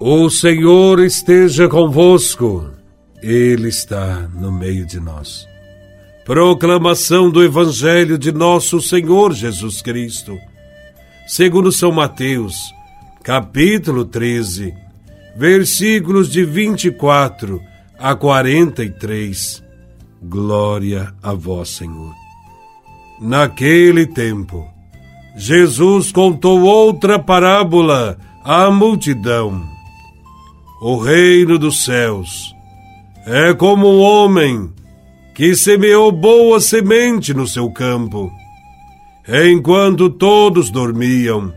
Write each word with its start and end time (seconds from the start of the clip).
O 0.00 0.28
Senhor 0.28 0.98
esteja 1.00 1.68
convosco, 1.68 2.68
Ele 3.22 3.68
está 3.68 4.28
no 4.34 4.50
meio 4.50 4.84
de 4.84 4.98
nós. 4.98 5.46
Proclamação 6.24 7.30
do 7.30 7.42
Evangelho 7.42 8.18
de 8.18 8.32
Nosso 8.32 8.80
Senhor 8.80 9.32
Jesus 9.32 9.80
Cristo, 9.80 10.36
segundo 11.28 11.70
São 11.70 11.92
Mateus, 11.92 12.56
capítulo 13.22 14.04
13, 14.04 14.74
versículos 15.36 16.28
de 16.28 16.44
24 16.44 17.60
a 17.96 18.16
43. 18.16 19.62
Glória 20.20 21.14
a 21.22 21.32
Vós, 21.34 21.68
Senhor. 21.68 22.12
Naquele 23.20 24.06
tempo, 24.06 24.66
Jesus 25.36 26.10
contou 26.10 26.62
outra 26.62 27.16
parábola 27.16 28.18
à 28.42 28.70
multidão 28.70 29.73
o 30.86 30.98
reino 30.98 31.58
dos 31.58 31.82
céus. 31.82 32.54
É 33.26 33.54
como 33.54 33.88
um 33.88 34.00
homem 34.00 34.70
que 35.34 35.56
semeou 35.56 36.12
boa 36.12 36.60
semente 36.60 37.32
no 37.32 37.48
seu 37.48 37.70
campo. 37.70 38.30
Enquanto 39.26 40.10
todos 40.10 40.68
dormiam, 40.68 41.54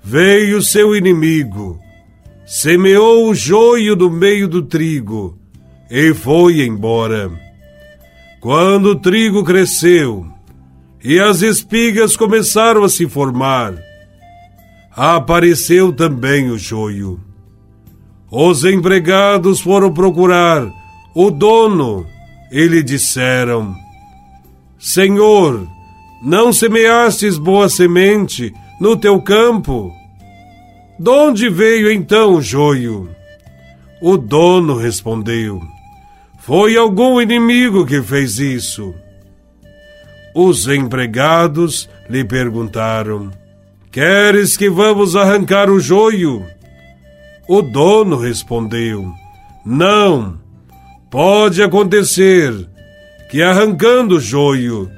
veio 0.00 0.62
seu 0.62 0.94
inimigo, 0.94 1.80
semeou 2.46 3.28
o 3.28 3.34
joio 3.34 3.96
no 3.96 4.08
meio 4.08 4.46
do 4.46 4.62
trigo 4.62 5.36
e 5.90 6.14
foi 6.14 6.64
embora. 6.64 7.28
Quando 8.40 8.90
o 8.90 8.96
trigo 9.00 9.42
cresceu 9.42 10.24
e 11.02 11.18
as 11.18 11.42
espigas 11.42 12.16
começaram 12.16 12.84
a 12.84 12.88
se 12.88 13.08
formar, 13.08 13.74
apareceu 14.94 15.92
também 15.92 16.48
o 16.48 16.56
joio. 16.56 17.25
Os 18.30 18.64
empregados 18.64 19.60
foram 19.60 19.92
procurar 19.92 20.68
o 21.14 21.30
dono 21.30 22.06
e 22.50 22.66
lhe 22.66 22.82
disseram: 22.82 23.74
Senhor, 24.78 25.66
não 26.22 26.52
semeastes 26.52 27.38
boa 27.38 27.68
semente 27.68 28.52
no 28.80 28.96
teu 28.96 29.20
campo? 29.22 29.92
De 30.98 31.10
onde 31.10 31.48
veio 31.48 31.90
então 31.90 32.34
o 32.34 32.42
joio? 32.42 33.08
O 34.02 34.16
dono 34.16 34.76
respondeu: 34.76 35.60
Foi 36.40 36.76
algum 36.76 37.20
inimigo 37.20 37.86
que 37.86 38.02
fez 38.02 38.38
isso. 38.38 38.92
Os 40.34 40.66
empregados 40.66 41.88
lhe 42.10 42.24
perguntaram: 42.24 43.30
Queres 43.92 44.56
que 44.56 44.68
vamos 44.68 45.14
arrancar 45.14 45.70
o 45.70 45.78
joio? 45.78 46.44
O 47.48 47.62
dono 47.62 48.16
respondeu: 48.16 49.12
Não, 49.64 50.38
pode 51.08 51.62
acontecer 51.62 52.52
que 53.30 53.40
arrancando 53.40 54.16
o 54.16 54.20
joio, 54.20 54.90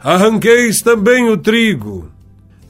arranqueis 0.00 0.82
também 0.82 1.28
o 1.30 1.36
trigo. 1.38 2.10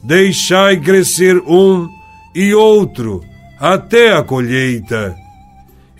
Deixai 0.01 0.77
crescer 0.77 1.37
um 1.45 1.89
e 2.33 2.53
outro 2.53 3.21
até 3.59 4.13
a 4.13 4.23
colheita. 4.23 5.13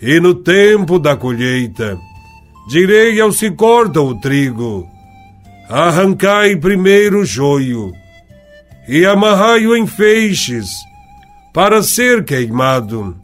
E 0.00 0.18
no 0.20 0.34
tempo 0.34 0.98
da 0.98 1.14
colheita, 1.14 1.98
direi 2.70 3.20
aos 3.20 3.40
que 3.40 3.50
cortam 3.50 4.06
o 4.06 4.20
trigo: 4.20 4.86
arrancai 5.68 6.56
primeiro 6.56 7.20
o 7.20 7.26
joio 7.26 7.92
e 8.88 9.04
amarrai-o 9.04 9.76
em 9.76 9.86
feixes 9.86 10.87
para 11.58 11.82
ser 11.82 12.24
queimado. 12.24 13.16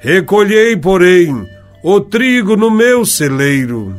Recolhei, 0.00 0.76
porém, 0.76 1.48
o 1.80 2.00
trigo 2.00 2.56
no 2.56 2.72
meu 2.72 3.06
celeiro. 3.06 3.94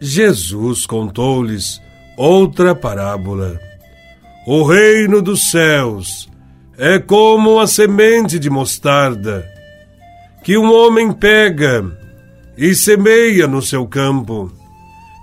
Jesus 0.00 0.86
contou-lhes 0.86 1.82
outra 2.16 2.72
parábola. 2.72 3.58
O 4.46 4.62
reino 4.62 5.20
dos 5.20 5.50
céus 5.50 6.30
é 6.78 7.00
como 7.00 7.58
a 7.58 7.66
semente 7.66 8.38
de 8.38 8.48
mostarda 8.48 9.44
que 10.44 10.56
um 10.56 10.72
homem 10.72 11.10
pega 11.10 11.84
e 12.56 12.72
semeia 12.72 13.48
no 13.48 13.60
seu 13.60 13.84
campo. 13.84 14.48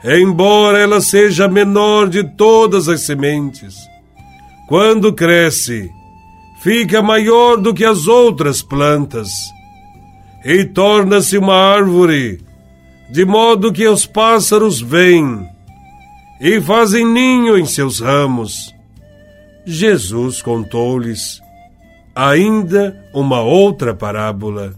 Embora 0.03 0.79
ela 0.79 1.00
seja 1.00 1.46
a 1.46 1.50
menor 1.50 2.09
de 2.09 2.25
todas 2.25 2.90
as 2.90 3.06
sementes, 3.06 3.78
quando 4.68 5.14
cresce, 5.14 5.90
fica 6.62 7.01
maior 7.01 7.57
do 7.57 7.73
que 7.73 7.85
as 7.85 8.07
outras 8.07 8.62
plantas 8.62 9.29
e 10.44 10.63
torna-se 10.66 11.38
uma 11.38 11.56
árvore, 11.56 12.40
de 13.09 13.25
modo 13.25 13.73
que 13.73 13.88
os 13.88 14.06
pássaros 14.06 14.81
vêm 14.81 15.47
e 16.40 16.62
fazem 16.62 17.06
ninho 17.06 17.57
em 17.57 17.66
seus 17.66 18.00
ramos. 18.00 18.73
Jesus 19.66 20.41
contou-lhes 20.41 21.41
ainda 22.16 22.97
uma 23.13 23.41
outra 23.41 23.94
parábola. 23.94 24.73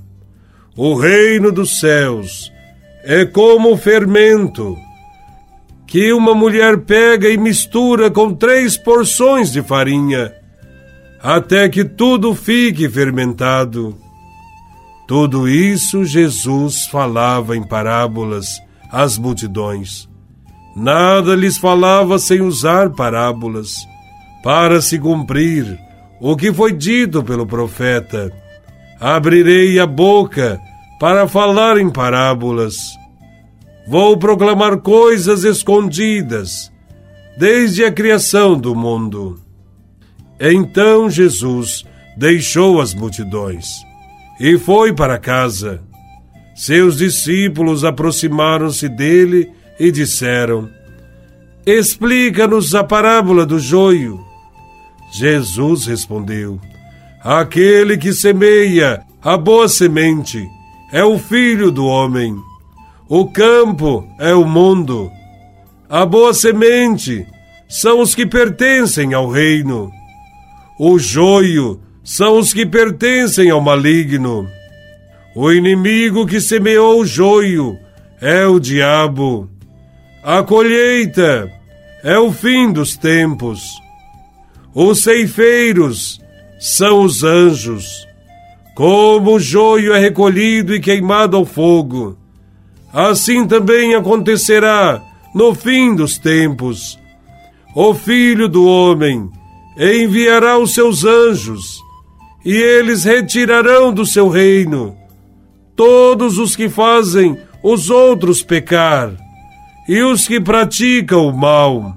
O 0.75 0.95
reino 0.95 1.51
dos 1.51 1.79
céus 1.79 2.51
é 3.03 3.25
como 3.25 3.73
o 3.73 3.77
fermento 3.77 4.75
que 5.85 6.13
uma 6.13 6.35
mulher 6.35 6.79
pega 6.79 7.29
e 7.29 7.37
mistura 7.37 8.11
com 8.11 8.33
três 8.33 8.77
porções 8.77 9.51
de 9.51 9.61
farinha 9.61 10.38
até 11.21 11.67
que 11.67 11.83
tudo 11.83 12.33
fique 12.33 12.89
fermentado. 12.89 13.95
Tudo 15.07 15.49
isso 15.49 16.05
Jesus 16.05 16.85
falava 16.87 17.57
em 17.57 17.63
parábolas 17.63 18.61
às 18.91 19.17
multidões. 19.17 20.07
Nada 20.75 21.35
lhes 21.35 21.57
falava 21.57 22.19
sem 22.19 22.41
usar 22.41 22.91
parábolas, 22.91 23.75
para 24.43 24.81
se 24.81 24.97
cumprir 24.97 25.77
o 26.21 26.35
que 26.37 26.53
foi 26.53 26.71
dito 26.71 27.23
pelo 27.23 27.45
profeta. 27.45 28.31
Abrirei 28.99 29.79
a 29.79 29.85
boca 29.85 30.59
para 30.99 31.27
falar 31.27 31.77
em 31.77 31.89
parábolas. 31.89 32.75
Vou 33.87 34.17
proclamar 34.17 34.77
coisas 34.77 35.43
escondidas 35.43 36.71
desde 37.37 37.83
a 37.83 37.91
criação 37.91 38.57
do 38.57 38.75
mundo. 38.75 39.48
Então 40.39 41.09
Jesus 41.09 41.83
deixou 42.15 42.79
as 42.79 42.93
multidões 42.93 43.67
e 44.39 44.57
foi 44.57 44.93
para 44.93 45.17
casa. 45.17 45.81
Seus 46.55 46.97
discípulos 46.97 47.83
aproximaram-se 47.83 48.87
dele 48.87 49.51
e 49.79 49.91
disseram: 49.91 50.69
Explica-nos 51.65 52.73
a 52.73 52.83
parábola 52.83 53.45
do 53.45 53.59
joio. 53.59 54.19
Jesus 55.11 55.85
respondeu: 55.85 56.59
Aquele 57.23 57.97
que 57.97 58.13
semeia 58.13 59.01
a 59.21 59.37
boa 59.37 59.67
semente 59.67 60.47
é 60.91 61.03
o 61.03 61.19
filho 61.19 61.71
do 61.71 61.85
homem. 61.85 62.35
O 63.07 63.29
campo 63.29 64.07
é 64.19 64.33
o 64.33 64.45
mundo. 64.45 65.11
A 65.89 66.05
boa 66.05 66.33
semente 66.33 67.25
são 67.67 68.01
os 68.01 68.13
que 68.13 68.25
pertencem 68.25 69.13
ao 69.13 69.29
reino. 69.29 69.91
O 70.81 70.97
joio 70.97 71.81
são 72.05 72.39
os 72.39 72.53
que 72.53 72.65
pertencem 72.65 73.49
ao 73.49 73.59
maligno. 73.59 74.49
O 75.35 75.51
inimigo 75.51 76.25
que 76.25 76.39
semeou 76.39 77.01
o 77.01 77.05
joio 77.05 77.77
é 78.21 78.45
o 78.45 78.61
diabo. 78.61 79.49
A 80.23 80.41
colheita 80.41 81.51
é 82.01 82.17
o 82.17 82.31
fim 82.31 82.71
dos 82.71 82.95
tempos. 82.95 83.61
Os 84.73 85.03
ceifeiros 85.03 86.21
são 86.57 87.01
os 87.01 87.25
anjos. 87.25 88.07
Como 88.73 89.33
o 89.33 89.39
joio 89.39 89.93
é 89.93 89.99
recolhido 89.99 90.73
e 90.73 90.79
queimado 90.79 91.35
ao 91.35 91.45
fogo, 91.45 92.17
assim 92.93 93.45
também 93.45 93.95
acontecerá 93.95 95.03
no 95.35 95.53
fim 95.53 95.93
dos 95.93 96.17
tempos. 96.17 96.97
O 97.75 97.93
filho 97.93 98.47
do 98.47 98.65
homem 98.65 99.29
enviará 99.79 100.57
os 100.57 100.73
seus 100.73 101.05
anjos, 101.05 101.81
e 102.43 102.53
eles 102.53 103.03
retirarão 103.03 103.93
do 103.93 104.05
seu 104.05 104.27
reino 104.27 104.99
todos 105.79 106.37
os 106.37 106.57
que 106.57 106.67
fazem 106.67 107.37
os 107.63 107.89
outros 107.89 108.43
pecar 108.43 109.15
e 109.87 110.03
os 110.03 110.27
que 110.27 110.37
praticam 110.37 111.25
o 111.25 111.31
mal, 111.31 111.95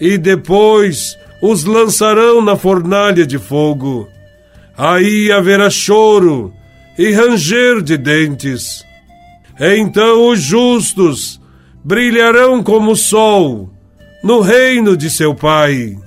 e 0.00 0.16
depois 0.16 1.18
os 1.42 1.64
lançarão 1.64 2.40
na 2.40 2.54
fornalha 2.54 3.26
de 3.26 3.36
fogo. 3.36 4.08
Aí 4.78 5.32
haverá 5.32 5.68
choro 5.70 6.54
e 6.96 7.10
ranger 7.10 7.82
de 7.82 7.96
dentes. 7.96 8.84
Então 9.58 10.28
os 10.28 10.40
justos 10.40 11.40
brilharão 11.84 12.62
como 12.62 12.92
o 12.92 12.96
sol 12.96 13.70
no 14.22 14.40
reino 14.40 14.96
de 14.96 15.10
seu 15.10 15.34
Pai. 15.34 15.98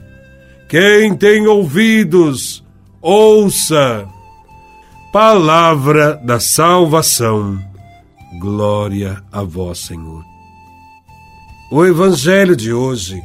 Quem 0.69 1.15
tem 1.15 1.47
ouvidos, 1.47 2.61
ouça. 3.01 4.05
Palavra 5.13 6.15
da 6.15 6.41
salvação. 6.41 7.57
Glória 8.37 9.23
a 9.31 9.43
vós, 9.43 9.79
Senhor. 9.79 10.25
O 11.71 11.85
evangelho 11.85 12.53
de 12.53 12.73
hoje 12.73 13.21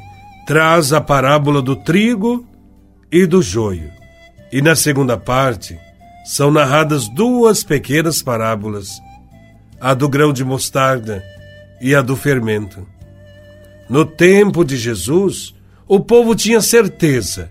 traz 0.47 0.93
a 0.93 1.01
parábola 1.01 1.61
do 1.61 1.75
trigo 1.75 2.47
e 3.11 3.27
do 3.27 3.43
joio. 3.43 3.91
E 4.53 4.63
na 4.63 4.77
segunda 4.77 5.17
parte 5.17 5.77
são 6.25 6.53
narradas 6.53 7.09
duas 7.09 7.65
pequenas 7.65 8.23
parábolas, 8.23 9.01
a 9.81 9.95
do 9.95 10.09
grão 10.09 10.33
de 10.33 10.45
mostarda 10.45 11.25
e 11.81 11.93
a 11.93 12.03
do 12.03 12.15
fermento. 12.15 12.87
No 13.91 14.05
tempo 14.05 14.65
de 14.65 14.77
Jesus, 14.77 15.53
o 15.95 16.01
povo 16.01 16.35
tinha 16.35 16.63
certeza 16.63 17.51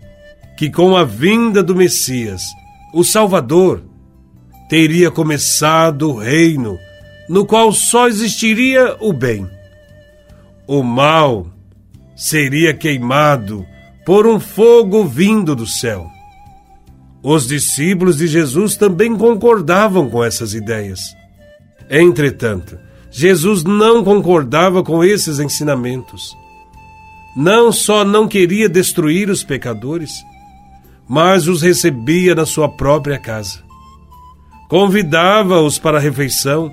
que 0.57 0.67
com 0.67 0.97
a 0.97 1.03
vinda 1.03 1.61
do 1.61 1.75
Messias, 1.75 2.41
o 2.91 3.03
Salvador, 3.03 3.83
teria 4.67 5.11
começado 5.11 6.09
o 6.09 6.17
reino 6.17 6.75
no 7.29 7.45
qual 7.45 7.71
só 7.71 8.07
existiria 8.07 8.97
o 8.99 9.13
bem. 9.13 9.47
O 10.65 10.81
mal 10.81 11.45
seria 12.15 12.73
queimado 12.73 13.63
por 14.03 14.25
um 14.25 14.39
fogo 14.39 15.05
vindo 15.05 15.55
do 15.55 15.67
céu. 15.67 16.09
Os 17.21 17.45
discípulos 17.45 18.17
de 18.17 18.25
Jesus 18.25 18.75
também 18.75 19.15
concordavam 19.15 20.09
com 20.09 20.23
essas 20.23 20.55
ideias. 20.55 21.15
Entretanto, 21.87 22.75
Jesus 23.11 23.63
não 23.63 24.03
concordava 24.03 24.81
com 24.81 25.03
esses 25.03 25.37
ensinamentos. 25.37 26.40
Não 27.35 27.71
só 27.71 28.03
não 28.03 28.27
queria 28.27 28.67
destruir 28.67 29.29
os 29.29 29.43
pecadores, 29.43 30.11
mas 31.07 31.47
os 31.47 31.61
recebia 31.61 32.35
na 32.35 32.45
sua 32.45 32.69
própria 32.69 33.17
casa. 33.17 33.63
Convidava-os 34.69 35.77
para 35.77 35.97
a 35.97 36.01
refeição, 36.01 36.71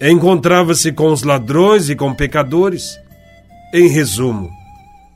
encontrava-se 0.00 0.92
com 0.92 1.12
os 1.12 1.22
ladrões 1.22 1.88
e 1.88 1.94
com 1.94 2.14
pecadores. 2.14 2.98
Em 3.72 3.88
resumo, 3.88 4.50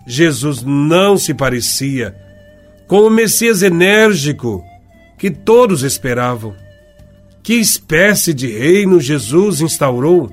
Jesus 0.07 0.63
não 0.63 1.17
se 1.19 1.35
parecia 1.35 2.17
com 2.89 3.03
o 3.03 3.11
Messias 3.11 3.63
enérgico 3.63 4.65
que 5.19 5.31
todos 5.31 5.83
esperavam. 5.83 6.55
Que 7.43 7.55
espécie 7.55 8.33
de 8.33 8.47
reino 8.47 9.01
Jesus 9.01 9.61
instaurou? 9.61 10.31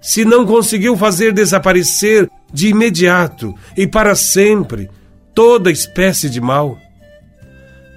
Se 0.00 0.24
não 0.24 0.46
conseguiu 0.46 0.96
fazer 0.96 1.32
desaparecer 1.32 2.30
de 2.52 2.68
imediato 2.68 3.54
e 3.76 3.86
para 3.86 4.14
sempre 4.14 4.90
toda 5.34 5.70
espécie 5.70 6.28
de 6.28 6.40
mal? 6.40 6.78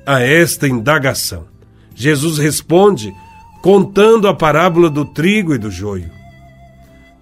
A 0.06 0.22
esta 0.22 0.68
indagação, 0.68 1.46
Jesus 1.96 2.38
responde 2.38 3.14
contando 3.62 4.28
a 4.28 4.34
parábola 4.34 4.90
do 4.90 5.06
trigo 5.06 5.56
e 5.56 5.58
do 5.58 5.72
joio. 5.72 6.12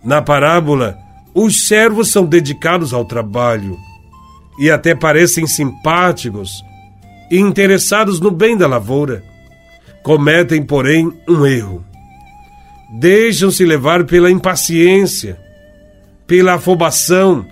Na 0.04 0.22
parábola, 0.22 0.98
os 1.34 1.68
servos 1.68 2.10
são 2.10 2.26
dedicados 2.26 2.94
ao 2.94 3.06
trabalho 3.06 3.78
e 4.60 4.70
até 4.70 4.96
parecem 4.96 5.46
simpáticos 5.46 6.64
e 7.30 7.38
interessados 7.38 8.20
no 8.20 8.32
bem 8.32 8.58
da 8.58 8.68
lavoura. 8.68 9.24
Cometem, 10.04 10.64
porém, 10.64 11.14
um 11.28 11.46
erro. 11.46 11.86
Deixam-se 13.00 13.64
levar 13.64 14.04
pela 14.04 14.30
impaciência, 14.30 15.40
pela 16.32 16.54
afobação 16.54 17.46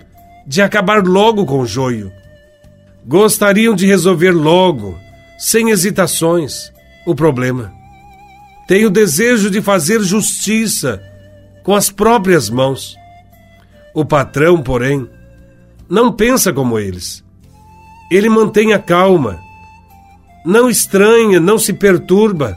de 0.46 0.62
acabar 0.62 1.06
logo 1.06 1.44
com 1.44 1.60
o 1.60 1.66
joio. 1.66 2.10
Gostariam 3.04 3.74
de 3.74 3.84
resolver 3.84 4.30
logo, 4.30 4.98
sem 5.38 5.68
hesitações, 5.68 6.72
o 7.06 7.14
problema. 7.14 7.70
Têm 8.66 8.86
o 8.86 8.90
desejo 8.90 9.50
de 9.50 9.60
fazer 9.60 10.00
justiça 10.00 10.98
com 11.62 11.74
as 11.74 11.90
próprias 11.90 12.48
mãos. 12.48 12.96
O 13.92 14.02
patrão, 14.02 14.62
porém, 14.62 15.06
não 15.86 16.10
pensa 16.10 16.50
como 16.50 16.78
eles. 16.78 17.22
Ele 18.10 18.30
mantém 18.30 18.72
a 18.72 18.78
calma, 18.78 19.38
não 20.42 20.70
estranha, 20.70 21.38
não 21.38 21.58
se 21.58 21.74
perturba. 21.74 22.56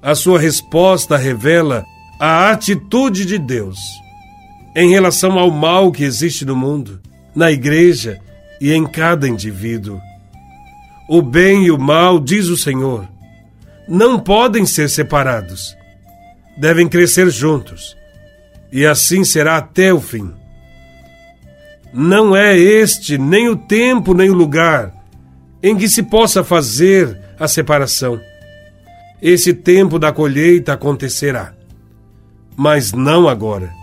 A 0.00 0.14
sua 0.14 0.40
resposta 0.40 1.18
revela 1.18 1.84
a 2.18 2.50
atitude 2.50 3.26
de 3.26 3.38
Deus 3.38 3.78
em 4.74 4.90
relação 4.90 5.38
ao 5.38 5.50
mal 5.50 5.90
que 5.90 6.04
existe 6.04 6.44
no 6.44 6.54
mundo, 6.54 7.00
na 7.34 7.50
igreja 7.50 8.20
e 8.60 8.72
em 8.72 8.86
cada 8.86 9.28
indivíduo. 9.28 10.00
O 11.08 11.22
bem 11.22 11.64
e 11.64 11.70
o 11.70 11.78
mal, 11.78 12.20
diz 12.20 12.48
o 12.48 12.56
Senhor, 12.56 13.08
não 13.88 14.18
podem 14.18 14.66
ser 14.66 14.90
separados. 14.90 15.76
Devem 16.56 16.88
crescer 16.88 17.30
juntos. 17.30 17.96
E 18.70 18.84
assim 18.84 19.24
será 19.24 19.56
até 19.56 19.92
o 19.92 20.00
fim. 20.00 20.30
Não 21.92 22.36
é 22.36 22.58
este 22.58 23.16
nem 23.16 23.48
o 23.48 23.56
tempo 23.56 24.12
nem 24.12 24.28
o 24.28 24.34
lugar 24.34 24.92
em 25.62 25.76
que 25.76 25.88
se 25.88 26.02
possa 26.02 26.44
fazer 26.44 27.18
a 27.38 27.48
separação. 27.48 28.20
Esse 29.22 29.54
tempo 29.54 29.98
da 29.98 30.12
colheita 30.12 30.74
acontecerá, 30.74 31.54
mas 32.56 32.92
não 32.92 33.28
agora. 33.28 33.77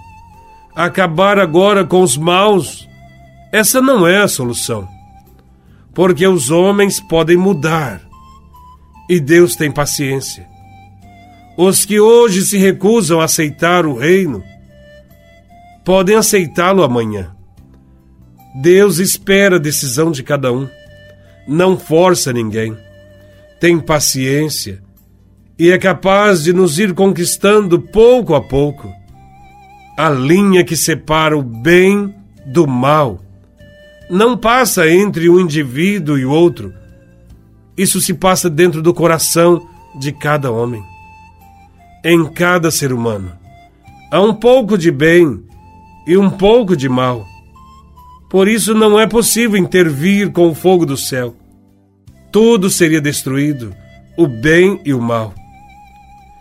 Acabar 0.75 1.39
agora 1.39 1.85
com 1.85 2.01
os 2.01 2.17
maus, 2.17 2.85
essa 3.51 3.81
não 3.81 4.05
é 4.05 4.17
a 4.17 4.27
solução. 4.27 4.85
Porque 5.93 6.27
os 6.27 6.51
homens 6.51 6.99
podem 6.99 7.37
mudar 7.37 8.01
e 9.09 9.19
Deus 9.19 9.55
tem 9.55 9.71
paciência. 9.71 10.45
Os 11.57 11.85
que 11.85 11.97
hoje 11.97 12.41
se 12.41 12.57
recusam 12.57 13.21
a 13.21 13.23
aceitar 13.23 13.85
o 13.85 13.97
reino 13.97 14.43
podem 15.85 16.17
aceitá-lo 16.17 16.83
amanhã. 16.83 17.33
Deus 18.61 18.97
espera 18.97 19.55
a 19.55 19.59
decisão 19.59 20.11
de 20.11 20.23
cada 20.23 20.51
um. 20.51 20.67
Não 21.47 21.77
força 21.77 22.33
ninguém. 22.33 22.77
Tem 23.61 23.79
paciência 23.79 24.83
e 25.57 25.71
é 25.71 25.77
capaz 25.77 26.43
de 26.43 26.51
nos 26.51 26.77
ir 26.77 26.93
conquistando 26.93 27.79
pouco 27.79 28.35
a 28.35 28.41
pouco 28.41 28.91
a 29.97 30.09
linha 30.09 30.63
que 30.63 30.75
separa 30.75 31.37
o 31.37 31.41
bem 31.41 32.13
do 32.45 32.67
mal. 32.67 33.19
Não 34.09 34.37
passa 34.37 34.89
entre 34.89 35.29
um 35.29 35.39
indivíduo 35.39 36.17
e 36.17 36.25
o 36.25 36.31
outro. 36.31 36.73
Isso 37.77 37.99
se 37.99 38.13
passa 38.13 38.49
dentro 38.49 38.81
do 38.81 38.93
coração 38.93 39.67
de 39.99 40.11
cada 40.11 40.51
homem. 40.51 40.83
Em 42.03 42.25
cada 42.25 42.69
ser 42.69 42.93
humano 42.93 43.45
há 44.15 44.21
um 44.21 44.33
pouco 44.33 44.77
de 44.77 44.91
bem 44.91 45.43
e 46.07 46.17
um 46.17 46.29
pouco 46.29 46.75
de 46.75 46.87
mal. 46.87 47.25
Por 48.29 48.47
isso 48.47 48.73
não 48.73 48.99
é 48.99 49.05
possível 49.05 49.57
intervir 49.57 50.31
com 50.31 50.47
o 50.47 50.55
fogo 50.55 50.85
do 50.85 50.95
céu. 50.95 51.35
Tudo 52.31 52.69
seria 52.69 53.01
destruído, 53.01 53.75
o 54.17 54.27
bem 54.27 54.79
e 54.85 54.93
o 54.93 55.01
mal. 55.01 55.33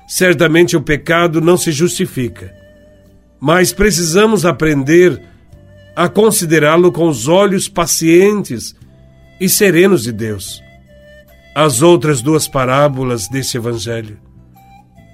Certamente 0.06 0.76
o 0.76 0.82
pecado 0.82 1.40
não 1.40 1.56
se 1.56 1.72
justifica, 1.72 2.54
mas 3.44 3.74
precisamos 3.74 4.46
aprender 4.46 5.20
a 5.94 6.08
considerá-lo 6.08 6.90
com 6.90 7.06
os 7.06 7.28
olhos 7.28 7.68
pacientes 7.68 8.74
e 9.38 9.50
serenos 9.50 10.04
de 10.04 10.12
Deus. 10.12 10.62
As 11.54 11.82
outras 11.82 12.22
duas 12.22 12.48
parábolas 12.48 13.28
desse 13.28 13.58
evangelho 13.58 14.16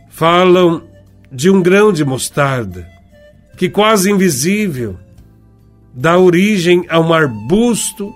falam 0.09 0.85
de 1.33 1.51
um 1.51 1.61
grão 1.61 1.93
de 1.93 2.05
mostarda 2.05 2.89
que, 3.57 3.69
quase 3.69 4.13
invisível, 4.13 4.97
dá 5.93 6.17
origem 6.17 6.87
a 6.89 7.01
um 7.01 7.13
arbusto 7.13 8.15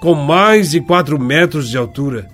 com 0.00 0.14
mais 0.14 0.70
de 0.70 0.80
quatro 0.80 1.18
metros 1.18 1.68
de 1.68 1.76
altura. 1.76 2.28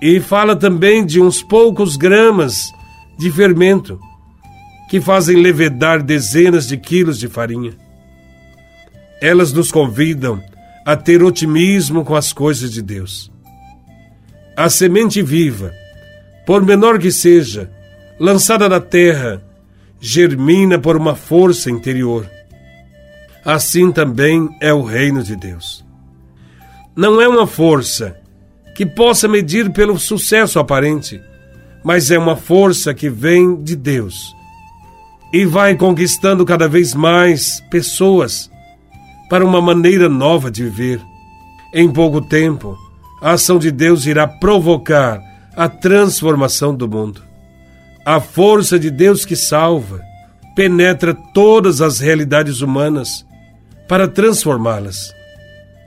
E 0.00 0.20
fala 0.20 0.54
também 0.54 1.04
de 1.04 1.20
uns 1.20 1.42
poucos 1.42 1.96
gramas 1.96 2.70
de 3.18 3.28
fermento 3.32 3.98
que 4.88 5.00
fazem 5.00 5.36
levedar 5.36 6.02
dezenas 6.02 6.66
de 6.66 6.76
quilos 6.76 7.18
de 7.18 7.28
farinha. 7.28 7.72
Elas 9.20 9.52
nos 9.52 9.72
convidam 9.72 10.42
a 10.84 10.96
ter 10.96 11.22
otimismo 11.22 12.04
com 12.04 12.14
as 12.14 12.32
coisas 12.32 12.70
de 12.70 12.82
Deus. 12.82 13.30
A 14.56 14.70
semente 14.70 15.22
viva, 15.22 15.72
por 16.46 16.64
menor 16.64 16.98
que 16.98 17.10
seja, 17.10 17.70
lançada 18.18 18.68
na 18.68 18.80
terra, 18.80 19.42
germina 20.00 20.78
por 20.78 20.96
uma 20.96 21.14
força 21.14 21.70
interior 21.70 22.30
assim 23.46 23.92
também 23.92 24.48
é 24.60 24.74
o 24.74 24.82
reino 24.82 25.22
de 25.22 25.36
Deus. 25.36 25.86
Não 26.96 27.22
é 27.22 27.28
uma 27.28 27.46
força 27.46 28.16
que 28.74 28.84
possa 28.84 29.28
medir 29.28 29.70
pelo 29.72 29.96
sucesso 30.00 30.58
aparente, 30.58 31.22
mas 31.84 32.10
é 32.10 32.18
uma 32.18 32.34
força 32.34 32.92
que 32.92 33.08
vem 33.08 33.62
de 33.62 33.76
Deus 33.76 34.34
e 35.32 35.44
vai 35.44 35.74
conquistando 35.74 36.44
cada 36.44 36.68
vez 36.68 36.94
mais 36.94 37.60
pessoas 37.70 38.50
para 39.28 39.44
uma 39.44 39.60
maneira 39.60 40.08
nova 40.08 40.50
de 40.50 40.64
viver. 40.64 41.00
Em 41.74 41.90
pouco 41.90 42.20
tempo, 42.20 42.76
a 43.20 43.32
ação 43.32 43.58
de 43.58 43.70
Deus 43.70 44.06
irá 44.06 44.26
provocar 44.26 45.20
a 45.56 45.68
transformação 45.68 46.74
do 46.74 46.88
mundo. 46.88 47.22
A 48.04 48.20
força 48.20 48.78
de 48.78 48.90
Deus 48.90 49.24
que 49.24 49.34
salva 49.34 50.00
penetra 50.54 51.14
todas 51.34 51.80
as 51.80 51.98
realidades 51.98 52.60
humanas 52.60 53.26
para 53.88 54.06
transformá-las. 54.06 55.12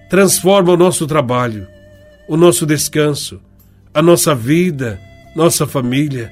Transforma 0.10 0.74
o 0.74 0.78
nosso 0.78 1.08
trabalho, 1.08 1.68
o 2.28 2.36
nosso 2.36 2.66
descanso, 2.66 3.40
a 3.94 4.02
nossa 4.02 4.36
vida, 4.36 5.00
nossa 5.36 5.66
família, 5.66 6.32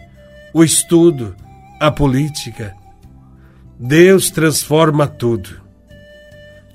o 0.54 0.64
estudo, 0.64 1.36
a 1.80 1.92
política. 1.92 2.76
Deus 3.80 4.32
transforma 4.32 5.08
tudo. 5.08 5.62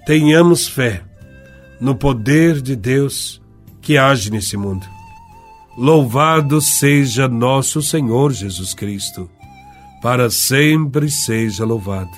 Tenhamos 0.07 0.69
fé 0.69 1.03
no 1.81 1.97
poder 1.97 2.63
de 2.63 2.77
Deus 2.77 3.43
que 3.81 3.99
age 3.99 4.31
nesse 4.31 4.57
mundo. 4.57 4.87
Louvado 5.77 6.61
seja 6.61 7.27
nosso 7.27 7.83
Senhor 7.83 8.33
Jesus 8.33 8.73
Cristo, 8.73 9.29
para 10.01 10.31
sempre 10.31 11.11
seja 11.11 11.65
louvado. 11.65 12.17